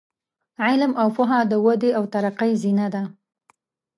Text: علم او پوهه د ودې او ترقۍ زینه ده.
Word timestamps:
علم 0.65 0.91
او 1.01 1.07
پوهه 1.15 1.39
د 1.51 1.53
ودې 1.65 1.91
او 1.97 2.03
ترقۍ 2.13 2.51
زینه 2.61 2.87
ده. 2.93 3.03